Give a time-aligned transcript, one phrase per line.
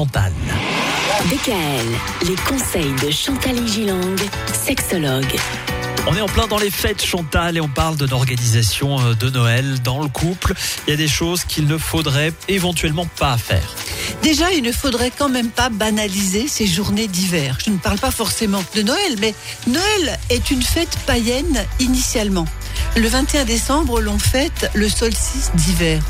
[0.00, 0.32] Chantal.
[1.28, 4.14] DKL, les conseils de Chantal Gilang,
[4.52, 5.36] sexologue.
[6.06, 9.28] On est en plein dans les fêtes Chantal et on parle de l'organisation euh, de
[9.28, 10.54] Noël dans le couple.
[10.86, 13.74] Il y a des choses qu'il ne faudrait éventuellement pas faire.
[14.22, 17.58] Déjà, il ne faudrait quand même pas banaliser ces journées d'hiver.
[17.64, 19.34] Je ne parle pas forcément de Noël, mais
[19.66, 22.46] Noël est une fête païenne initialement.
[22.96, 26.02] Le 21 décembre, l'on fête le solstice d'hiver.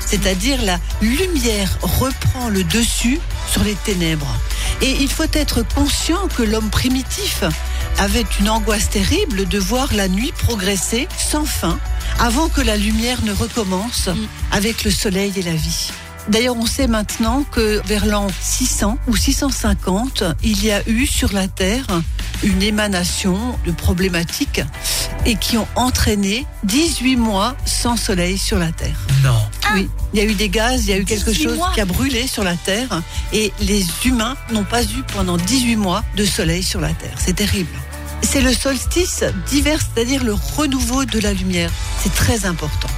[0.00, 4.34] C'est-à-dire la lumière reprend le dessus sur les ténèbres.
[4.80, 7.44] Et il faut être conscient que l'homme primitif
[7.98, 11.78] avait une angoisse terrible de voir la nuit progresser sans fin
[12.18, 14.08] avant que la lumière ne recommence
[14.50, 15.90] avec le soleil et la vie.
[16.28, 21.32] D'ailleurs, on sait maintenant que vers l'an 600 ou 650, il y a eu sur
[21.32, 21.86] la Terre
[22.44, 24.62] une émanation de problématiques
[25.26, 28.96] et qui ont entraîné 18 mois sans soleil sur la Terre.
[29.22, 29.38] Non.
[29.74, 31.70] Oui, il y a eu des gaz, il y a eu quelque 18 chose mois.
[31.74, 36.02] qui a brûlé sur la Terre et les humains n'ont pas eu pendant 18 mois
[36.16, 37.14] de soleil sur la Terre.
[37.18, 37.70] C'est terrible.
[38.22, 41.70] C'est le solstice d'hiver, c'est-à-dire le renouveau de la lumière.
[42.02, 42.88] C'est très important.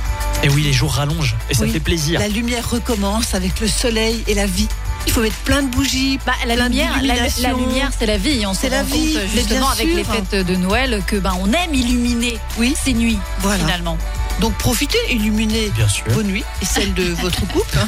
[0.42, 1.72] Et oui, les jours rallongent et ça Oui.
[1.72, 2.20] fait plaisir.
[2.20, 4.68] La lumière recommence avec le soleil et la vie.
[5.06, 6.18] Il faut mettre plein de bougies.
[6.26, 8.44] Bah, la lumière, la, lumière, c'est la vie.
[8.46, 11.46] On se la rend vie, compte justement avec les fêtes de Noël que ben on
[11.52, 13.58] aime illuminer Oui, ces nuits Voilà.
[13.64, 13.98] finalement.
[14.40, 16.04] Donc profitez, illuminez Bien sûr.
[16.08, 17.78] vos nuits et celles de votre couple.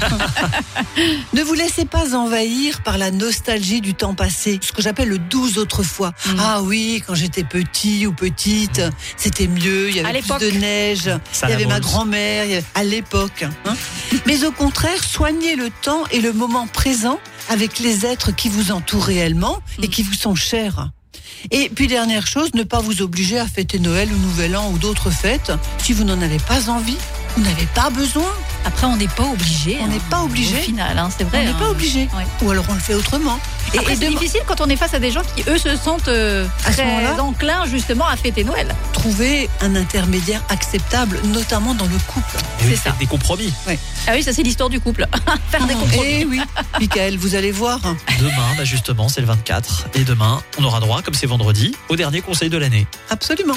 [1.32, 5.18] ne vous laissez pas envahir par la nostalgie du temps passé, ce que j'appelle le
[5.18, 6.12] 12 autrefois.
[6.26, 6.30] Mm.
[6.38, 8.80] Ah oui, quand j'étais petit ou petite,
[9.16, 12.64] c'était mieux, il y avait plus de neige, Ça il y avait ma grand-mère, avait-
[12.74, 13.44] à l'époque.
[13.64, 13.74] hein.
[14.26, 18.72] Mais au contraire, soignez le temps et le moment présent avec les êtres qui vous
[18.72, 19.90] entourent réellement et Mm.
[19.90, 20.90] qui vous sont chers.
[21.50, 24.78] Et puis dernière chose, ne pas vous obliger à fêter Noël ou Nouvel An ou
[24.78, 26.98] d'autres fêtes si vous n'en avez pas envie,
[27.36, 28.30] vous n'avez pas besoin,
[28.64, 29.76] Après, on n'est pas obligé.
[29.80, 30.56] on hein, n'est pas obligé.
[30.56, 31.44] Au final, hein, c'est On vrai.
[31.44, 31.56] n'est hein.
[31.58, 32.08] pas obligé.
[32.16, 32.26] Ouais.
[32.42, 33.38] Ou alors on le fait autrement.
[33.74, 35.76] Et, et c'est de difficile quand on est face à des gens qui, eux, se
[35.76, 38.74] sentent euh, À ce très enclins justement à fêter Noël.
[38.92, 42.36] trouver un intermédiaire acceptable, notamment dans le couple.
[42.60, 42.96] Et oui, c'est ça.
[42.98, 43.52] des compromis.
[44.06, 45.06] Ah oui, ça c'est l'histoire du couple.
[45.50, 46.08] Faire des compromis.
[46.20, 46.40] Eh oui,
[46.80, 47.80] Michael, vous allez voir.
[48.18, 49.88] Demain, bah justement, c'est le 24.
[49.94, 52.86] Et demain, on aura droit, comme c'est vendredi, au dernier conseil de l'année.
[53.10, 53.56] Absolument.